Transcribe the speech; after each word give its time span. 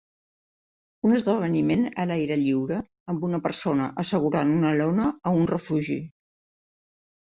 Un 1.09 1.13
esdeveniment 1.17 1.83
a 1.91 2.07
l'aire 2.13 2.39
lliure 2.45 2.81
amb 3.15 3.29
una 3.31 3.43
persona 3.47 3.93
assegurant 4.07 4.59
una 4.59 4.77
lona 4.83 5.11
a 5.33 5.39
un 5.45 5.51
refugi. 5.57 6.05